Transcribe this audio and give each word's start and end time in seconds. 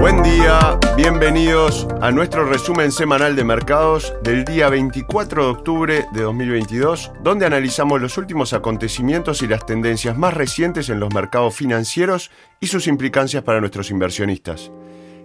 Buen 0.00 0.22
día, 0.22 0.80
bienvenidos 0.96 1.86
a 2.00 2.10
nuestro 2.10 2.46
resumen 2.46 2.90
semanal 2.90 3.36
de 3.36 3.44
mercados 3.44 4.14
del 4.22 4.46
día 4.46 4.70
24 4.70 5.44
de 5.44 5.50
octubre 5.50 6.06
de 6.10 6.22
2022, 6.22 7.12
donde 7.22 7.44
analizamos 7.44 8.00
los 8.00 8.16
últimos 8.16 8.54
acontecimientos 8.54 9.42
y 9.42 9.46
las 9.46 9.66
tendencias 9.66 10.16
más 10.16 10.32
recientes 10.32 10.88
en 10.88 11.00
los 11.00 11.12
mercados 11.12 11.54
financieros 11.54 12.30
y 12.60 12.68
sus 12.68 12.86
implicancias 12.86 13.42
para 13.42 13.60
nuestros 13.60 13.90
inversionistas. 13.90 14.72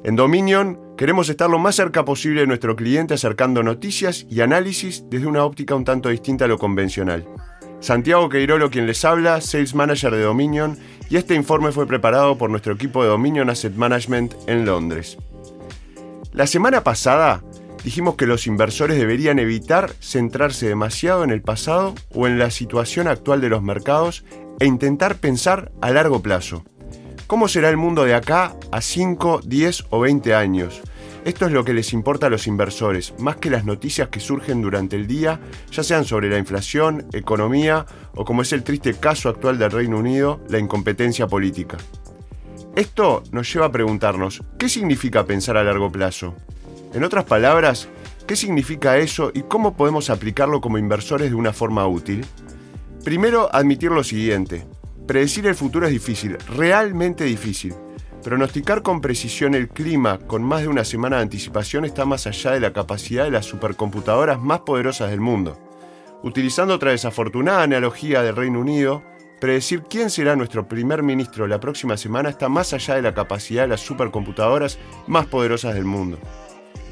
En 0.03 0.17
Dominion 0.17 0.77
queremos 0.97 1.29
estar 1.29 1.49
lo 1.49 1.57
más 1.57 1.75
cerca 1.75 2.03
posible 2.03 2.41
de 2.41 2.47
nuestro 2.47 2.75
cliente 2.75 3.13
acercando 3.13 3.63
noticias 3.63 4.25
y 4.29 4.41
análisis 4.41 5.05
desde 5.09 5.25
una 5.25 5.45
óptica 5.45 5.75
un 5.75 5.85
tanto 5.85 6.09
distinta 6.09 6.45
a 6.45 6.49
lo 6.49 6.57
convencional. 6.57 7.25
Santiago 7.79 8.29
Queirolo 8.29 8.69
quien 8.69 8.87
les 8.87 9.05
habla, 9.05 9.41
Sales 9.41 9.75
Manager 9.75 10.13
de 10.13 10.23
Dominion, 10.23 10.77
y 11.09 11.17
este 11.17 11.35
informe 11.35 11.71
fue 11.71 11.85
preparado 11.85 12.37
por 12.37 12.49
nuestro 12.49 12.73
equipo 12.73 13.03
de 13.03 13.09
Dominion 13.09 13.49
Asset 13.49 13.75
Management 13.75 14.33
en 14.47 14.65
Londres. 14.65 15.17
La 16.31 16.47
semana 16.47 16.83
pasada 16.83 17.43
dijimos 17.83 18.15
que 18.15 18.25
los 18.25 18.47
inversores 18.47 18.97
deberían 18.97 19.37
evitar 19.39 19.91
centrarse 19.99 20.67
demasiado 20.67 21.23
en 21.23 21.29
el 21.29 21.41
pasado 21.41 21.93
o 22.13 22.27
en 22.27 22.39
la 22.39 22.49
situación 22.49 23.07
actual 23.07 23.41
de 23.41 23.49
los 23.49 23.61
mercados 23.61 24.25
e 24.59 24.65
intentar 24.65 25.17
pensar 25.17 25.71
a 25.81 25.91
largo 25.91 26.21
plazo. 26.21 26.63
¿Cómo 27.27 27.47
será 27.47 27.69
el 27.69 27.77
mundo 27.77 28.03
de 28.03 28.15
acá 28.15 28.55
a 28.71 28.81
5, 28.81 29.41
10 29.45 29.85
o 29.89 29.99
20 29.99 30.33
años? 30.33 30.81
Esto 31.25 31.47
es 31.47 31.51
lo 31.51 31.65
que 31.65 31.73
les 31.73 31.91
importa 31.91 32.27
a 32.27 32.29
los 32.29 32.45
inversores, 32.45 33.15
más 33.19 33.37
que 33.37 33.49
las 33.49 33.65
noticias 33.65 34.09
que 34.09 34.19
surgen 34.19 34.61
durante 34.61 34.95
el 34.95 35.07
día, 35.07 35.39
ya 35.71 35.83
sean 35.83 36.05
sobre 36.05 36.29
la 36.29 36.37
inflación, 36.37 37.07
economía 37.13 37.85
o 38.13 38.23
como 38.23 38.43
es 38.43 38.53
el 38.53 38.63
triste 38.63 38.93
caso 38.93 39.29
actual 39.29 39.57
del 39.57 39.71
Reino 39.71 39.97
Unido, 39.97 40.39
la 40.49 40.59
incompetencia 40.59 41.25
política. 41.25 41.77
Esto 42.75 43.23
nos 43.31 43.51
lleva 43.51 43.65
a 43.65 43.71
preguntarnos, 43.71 44.43
¿qué 44.59 44.69
significa 44.69 45.25
pensar 45.25 45.57
a 45.57 45.63
largo 45.63 45.91
plazo? 45.91 46.35
En 46.93 47.03
otras 47.03 47.25
palabras, 47.25 47.89
¿qué 48.27 48.35
significa 48.35 48.97
eso 48.99 49.31
y 49.33 49.41
cómo 49.41 49.75
podemos 49.75 50.11
aplicarlo 50.11 50.61
como 50.61 50.77
inversores 50.77 51.31
de 51.31 51.35
una 51.35 51.53
forma 51.53 51.87
útil? 51.87 52.23
Primero, 53.03 53.49
admitir 53.51 53.91
lo 53.91 54.03
siguiente, 54.03 54.65
Predecir 55.07 55.45
el 55.45 55.53
futuro 55.53 55.85
es 55.85 55.93
difícil, 55.93 56.35
realmente 56.57 57.25
difícil. 57.25 57.75
Pronosticar 58.25 58.81
con 58.81 59.01
precisión 59.01 59.53
el 59.53 59.69
clima 59.69 60.17
con 60.17 60.41
más 60.41 60.63
de 60.63 60.67
una 60.67 60.83
semana 60.83 61.17
de 61.17 61.21
anticipación 61.21 61.85
está 61.85 62.05
más 62.05 62.25
allá 62.25 62.53
de 62.53 62.59
la 62.59 62.73
capacidad 62.73 63.25
de 63.25 63.29
las 63.29 63.45
supercomputadoras 63.45 64.41
más 64.41 64.61
poderosas 64.61 65.11
del 65.11 65.21
mundo. 65.21 65.59
Utilizando 66.23 66.73
otra 66.73 66.89
desafortunada 66.89 67.61
analogía 67.61 68.23
del 68.23 68.35
Reino 68.35 68.59
Unido, 68.59 69.03
predecir 69.39 69.83
quién 69.83 70.09
será 70.09 70.35
nuestro 70.35 70.67
primer 70.67 71.03
ministro 71.03 71.45
la 71.45 71.59
próxima 71.59 71.97
semana 71.97 72.29
está 72.29 72.49
más 72.49 72.73
allá 72.73 72.95
de 72.95 73.03
la 73.03 73.13
capacidad 73.13 73.61
de 73.61 73.67
las 73.67 73.81
supercomputadoras 73.81 74.79
más 75.05 75.27
poderosas 75.27 75.75
del 75.75 75.85
mundo. 75.85 76.17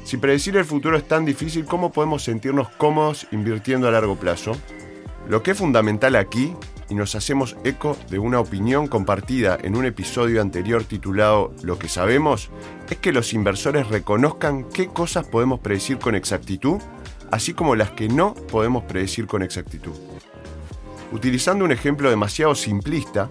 Si 0.04 0.18
predecir 0.18 0.56
el 0.56 0.64
futuro 0.64 0.96
es 0.96 1.08
tan 1.08 1.24
difícil, 1.24 1.64
¿cómo 1.64 1.90
podemos 1.90 2.22
sentirnos 2.22 2.68
cómodos 2.68 3.26
invirtiendo 3.32 3.88
a 3.88 3.90
largo 3.90 4.14
plazo? 4.14 4.52
Lo 5.28 5.42
que 5.42 5.50
es 5.50 5.58
fundamental 5.58 6.14
aquí 6.14 6.54
y 6.88 6.94
nos 6.94 7.14
hacemos 7.14 7.56
eco 7.64 7.96
de 8.10 8.18
una 8.18 8.40
opinión 8.40 8.86
compartida 8.86 9.58
en 9.62 9.76
un 9.76 9.84
episodio 9.84 10.40
anterior 10.40 10.84
titulado 10.84 11.52
Lo 11.62 11.78
que 11.78 11.88
sabemos, 11.88 12.50
es 12.90 12.98
que 12.98 13.12
los 13.12 13.32
inversores 13.32 13.88
reconozcan 13.88 14.64
qué 14.64 14.88
cosas 14.88 15.26
podemos 15.26 15.60
predecir 15.60 15.98
con 15.98 16.14
exactitud, 16.14 16.80
así 17.30 17.54
como 17.54 17.76
las 17.76 17.90
que 17.90 18.08
no 18.08 18.34
podemos 18.34 18.84
predecir 18.84 19.26
con 19.26 19.42
exactitud. 19.42 19.94
Utilizando 21.12 21.64
un 21.64 21.72
ejemplo 21.72 22.10
demasiado 22.10 22.54
simplista, 22.54 23.28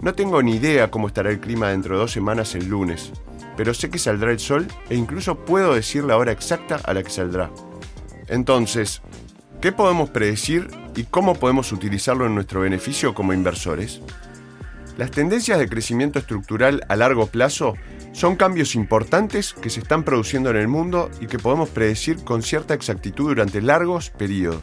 no 0.00 0.14
tengo 0.14 0.42
ni 0.42 0.56
idea 0.56 0.90
cómo 0.90 1.08
estará 1.08 1.30
el 1.30 1.40
clima 1.40 1.68
dentro 1.68 1.94
de 1.94 2.00
dos 2.00 2.12
semanas 2.12 2.54
el 2.54 2.68
lunes, 2.68 3.12
pero 3.56 3.74
sé 3.74 3.90
que 3.90 3.98
saldrá 3.98 4.30
el 4.30 4.40
sol 4.40 4.66
e 4.88 4.94
incluso 4.96 5.44
puedo 5.44 5.74
decir 5.74 6.04
la 6.04 6.16
hora 6.16 6.32
exacta 6.32 6.76
a 6.76 6.94
la 6.94 7.02
que 7.02 7.10
saldrá. 7.10 7.50
Entonces, 8.26 9.02
¿qué 9.60 9.72
podemos 9.72 10.10
predecir 10.10 10.68
y 11.00 11.04
cómo 11.04 11.34
podemos 11.34 11.72
utilizarlo 11.72 12.26
en 12.26 12.34
nuestro 12.34 12.60
beneficio 12.60 13.14
como 13.14 13.32
inversores? 13.32 14.02
Las 14.98 15.10
tendencias 15.10 15.58
de 15.58 15.66
crecimiento 15.66 16.18
estructural 16.18 16.84
a 16.90 16.96
largo 16.96 17.26
plazo 17.26 17.74
son 18.12 18.36
cambios 18.36 18.74
importantes 18.74 19.54
que 19.54 19.70
se 19.70 19.80
están 19.80 20.04
produciendo 20.04 20.50
en 20.50 20.56
el 20.56 20.68
mundo 20.68 21.10
y 21.18 21.26
que 21.26 21.38
podemos 21.38 21.70
predecir 21.70 22.22
con 22.22 22.42
cierta 22.42 22.74
exactitud 22.74 23.28
durante 23.28 23.62
largos 23.62 24.10
periodos. 24.10 24.60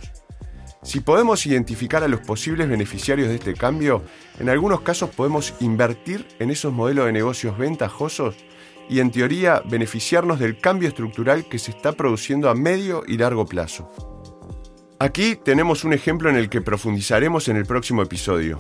Si 0.84 1.00
podemos 1.00 1.44
identificar 1.48 2.04
a 2.04 2.08
los 2.08 2.20
posibles 2.20 2.70
beneficiarios 2.70 3.30
de 3.30 3.36
este 3.36 3.56
cambio, 3.56 4.04
en 4.40 4.50
algunos 4.50 4.82
casos 4.82 5.10
podemos 5.10 5.56
invertir 5.60 6.28
en 6.38 6.52
esos 6.52 6.72
modelos 6.72 7.08
de 7.08 7.14
negocios 7.14 7.58
ventajosos 7.58 8.36
y 8.88 9.00
en 9.00 9.10
teoría 9.10 9.64
beneficiarnos 9.66 10.38
del 10.38 10.60
cambio 10.60 10.88
estructural 10.88 11.50
que 11.50 11.58
se 11.58 11.72
está 11.72 11.94
produciendo 11.94 12.48
a 12.48 12.54
medio 12.54 13.02
y 13.08 13.18
largo 13.18 13.48
plazo. 13.48 14.17
Aquí 15.00 15.36
tenemos 15.36 15.84
un 15.84 15.94
ejemplo 15.94 16.28
en 16.28 16.38
el 16.38 16.50
que 16.50 16.60
profundizaremos 16.60 17.50
en 17.50 17.58
el 17.58 17.68
próximo 17.68 18.02
episodio. 18.02 18.60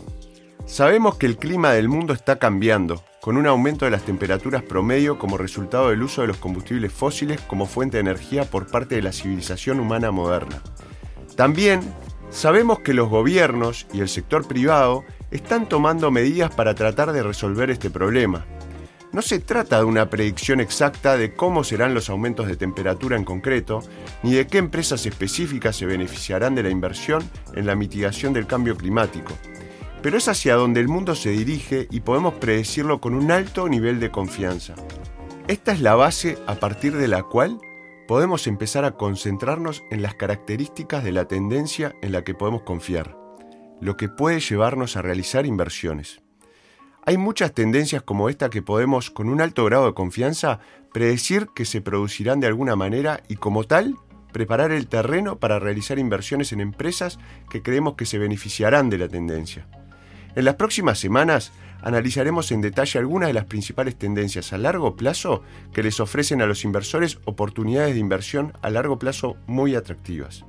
Sabemos 0.67 1.15
que 1.15 1.25
el 1.25 1.37
clima 1.37 1.71
del 1.71 1.89
mundo 1.89 2.13
está 2.13 2.37
cambiando, 2.37 3.03
con 3.21 3.37
un 3.37 3.47
aumento 3.47 3.85
de 3.85 3.91
las 3.91 4.03
temperaturas 4.03 4.61
promedio 4.61 5.17
como 5.17 5.39
resultado 5.39 5.89
del 5.89 6.03
uso 6.03 6.21
de 6.21 6.27
los 6.27 6.37
combustibles 6.37 6.93
fósiles 6.93 7.41
como 7.41 7.65
fuente 7.65 7.97
de 7.97 8.01
energía 8.01 8.43
por 8.43 8.67
parte 8.67 8.93
de 8.93 9.01
la 9.01 9.13
civilización 9.13 9.79
humana 9.79 10.11
moderna. 10.11 10.61
También 11.35 11.81
sabemos 12.29 12.81
que 12.81 12.93
los 12.93 13.09
gobiernos 13.09 13.87
y 13.91 14.01
el 14.01 14.07
sector 14.07 14.47
privado 14.47 15.05
están 15.31 15.67
tomando 15.67 16.11
medidas 16.11 16.53
para 16.53 16.75
tratar 16.75 17.13
de 17.13 17.23
resolver 17.23 17.71
este 17.71 17.89
problema, 17.89 18.45
no 19.11 19.21
se 19.21 19.39
trata 19.39 19.79
de 19.79 19.85
una 19.85 20.09
predicción 20.09 20.59
exacta 20.59 21.17
de 21.17 21.33
cómo 21.33 21.63
serán 21.63 21.93
los 21.93 22.09
aumentos 22.09 22.47
de 22.47 22.55
temperatura 22.55 23.15
en 23.15 23.23
concreto, 23.23 23.81
ni 24.23 24.33
de 24.33 24.47
qué 24.47 24.57
empresas 24.57 25.05
específicas 25.05 25.75
se 25.75 25.85
beneficiarán 25.85 26.55
de 26.55 26.63
la 26.63 26.69
inversión 26.69 27.23
en 27.55 27.65
la 27.65 27.75
mitigación 27.75 28.33
del 28.33 28.47
cambio 28.47 28.75
climático, 28.75 29.33
pero 30.01 30.17
es 30.17 30.27
hacia 30.27 30.55
donde 30.55 30.79
el 30.79 30.87
mundo 30.87 31.15
se 31.15 31.29
dirige 31.29 31.87
y 31.89 32.01
podemos 32.01 32.35
predecirlo 32.35 33.01
con 33.01 33.13
un 33.13 33.31
alto 33.31 33.67
nivel 33.69 33.99
de 33.99 34.11
confianza. 34.11 34.75
Esta 35.47 35.71
es 35.71 35.81
la 35.81 35.95
base 35.95 36.37
a 36.45 36.55
partir 36.55 36.95
de 36.95 37.07
la 37.07 37.23
cual 37.23 37.59
podemos 38.07 38.47
empezar 38.47 38.85
a 38.85 38.91
concentrarnos 38.91 39.83
en 39.91 40.01
las 40.01 40.15
características 40.15 41.03
de 41.03 41.11
la 41.11 41.25
tendencia 41.27 41.95
en 42.01 42.11
la 42.11 42.23
que 42.23 42.33
podemos 42.33 42.63
confiar, 42.63 43.17
lo 43.81 43.97
que 43.97 44.09
puede 44.09 44.39
llevarnos 44.39 44.97
a 44.97 45.01
realizar 45.01 45.45
inversiones. 45.45 46.21
Hay 47.07 47.17
muchas 47.17 47.53
tendencias 47.53 48.01
como 48.01 48.27
esta 48.27 48.49
que 48.49 48.61
podemos, 48.61 49.11
con 49.11 49.29
un 49.29 49.39
alto 49.39 49.63
grado 49.63 49.85
de 49.85 49.93
confianza, 49.93 50.59
predecir 50.91 51.47
que 51.55 51.63
se 51.63 51.79
producirán 51.79 52.41
de 52.41 52.47
alguna 52.47 52.75
manera 52.75 53.23
y 53.29 53.37
como 53.37 53.63
tal, 53.63 53.95
preparar 54.33 54.73
el 54.73 54.89
terreno 54.89 55.39
para 55.39 55.57
realizar 55.57 55.99
inversiones 55.99 56.51
en 56.51 56.59
empresas 56.59 57.17
que 57.49 57.61
creemos 57.61 57.93
que 57.93 58.05
se 58.05 58.17
beneficiarán 58.17 58.89
de 58.89 58.97
la 58.97 59.07
tendencia. 59.07 59.69
En 60.35 60.43
las 60.43 60.55
próximas 60.55 60.99
semanas 60.99 61.53
analizaremos 61.81 62.51
en 62.51 62.59
detalle 62.59 62.99
algunas 62.99 63.27
de 63.27 63.35
las 63.35 63.45
principales 63.45 63.95
tendencias 63.95 64.51
a 64.51 64.57
largo 64.57 64.97
plazo 64.97 65.43
que 65.71 65.83
les 65.83 66.01
ofrecen 66.01 66.41
a 66.41 66.45
los 66.45 66.65
inversores 66.65 67.19
oportunidades 67.23 67.93
de 67.93 68.01
inversión 68.01 68.51
a 68.61 68.69
largo 68.69 68.99
plazo 68.99 69.37
muy 69.47 69.75
atractivas. 69.75 70.43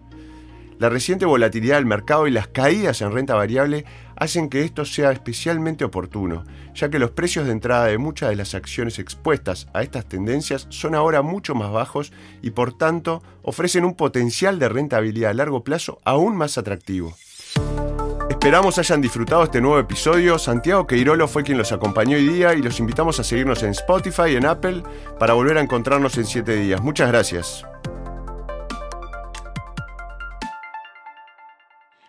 La 0.78 0.88
reciente 0.88 1.26
volatilidad 1.26 1.76
del 1.76 1.86
mercado 1.86 2.28
y 2.28 2.30
las 2.30 2.46
caídas 2.46 3.00
en 3.02 3.12
renta 3.12 3.34
variable 3.34 3.84
hacen 4.14 4.48
que 4.48 4.62
esto 4.62 4.84
sea 4.84 5.10
especialmente 5.10 5.84
oportuno, 5.84 6.44
ya 6.72 6.88
que 6.88 7.00
los 7.00 7.10
precios 7.10 7.46
de 7.46 7.52
entrada 7.52 7.86
de 7.86 7.98
muchas 7.98 8.28
de 8.28 8.36
las 8.36 8.54
acciones 8.54 9.00
expuestas 9.00 9.66
a 9.74 9.82
estas 9.82 10.06
tendencias 10.06 10.66
son 10.70 10.94
ahora 10.94 11.22
mucho 11.22 11.56
más 11.56 11.72
bajos 11.72 12.12
y 12.42 12.50
por 12.50 12.78
tanto 12.78 13.22
ofrecen 13.42 13.84
un 13.84 13.94
potencial 13.94 14.60
de 14.60 14.68
rentabilidad 14.68 15.32
a 15.32 15.34
largo 15.34 15.64
plazo 15.64 15.98
aún 16.04 16.36
más 16.36 16.58
atractivo. 16.58 17.14
Esperamos 18.30 18.78
hayan 18.78 19.00
disfrutado 19.00 19.42
este 19.42 19.60
nuevo 19.60 19.80
episodio. 19.80 20.38
Santiago 20.38 20.86
Queirolo 20.86 21.26
fue 21.26 21.42
quien 21.42 21.58
los 21.58 21.72
acompañó 21.72 22.16
hoy 22.16 22.28
día 22.28 22.54
y 22.54 22.62
los 22.62 22.78
invitamos 22.78 23.18
a 23.18 23.24
seguirnos 23.24 23.64
en 23.64 23.70
Spotify 23.70 24.30
y 24.30 24.36
en 24.36 24.46
Apple 24.46 24.84
para 25.18 25.34
volver 25.34 25.58
a 25.58 25.60
encontrarnos 25.60 26.16
en 26.18 26.24
7 26.24 26.54
días. 26.54 26.80
Muchas 26.80 27.08
gracias. 27.08 27.67